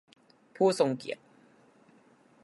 [0.55, 1.21] ผู้ทรงเกียรติ